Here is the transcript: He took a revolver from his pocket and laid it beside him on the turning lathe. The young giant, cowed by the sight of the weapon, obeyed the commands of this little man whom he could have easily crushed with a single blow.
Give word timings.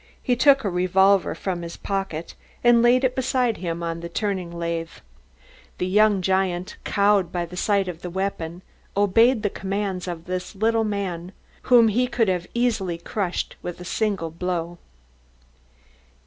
He 0.23 0.35
took 0.35 0.63
a 0.63 0.69
revolver 0.71 1.35
from 1.35 1.61
his 1.61 1.77
pocket 1.77 2.33
and 2.63 2.81
laid 2.81 3.03
it 3.03 3.15
beside 3.15 3.57
him 3.57 3.83
on 3.83 3.99
the 3.99 4.09
turning 4.09 4.49
lathe. 4.51 4.89
The 5.77 5.85
young 5.85 6.23
giant, 6.23 6.75
cowed 6.83 7.31
by 7.31 7.45
the 7.45 7.55
sight 7.55 7.87
of 7.87 8.01
the 8.01 8.09
weapon, 8.09 8.63
obeyed 8.97 9.43
the 9.43 9.51
commands 9.51 10.07
of 10.07 10.25
this 10.25 10.55
little 10.55 10.83
man 10.85 11.33
whom 11.69 11.89
he 11.89 12.07
could 12.07 12.29
have 12.29 12.47
easily 12.55 12.97
crushed 12.97 13.57
with 13.61 13.79
a 13.79 13.85
single 13.85 14.31
blow. 14.31 14.79